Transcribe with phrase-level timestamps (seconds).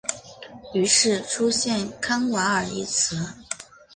[0.73, 3.15] 于是出现康瓦尔一词。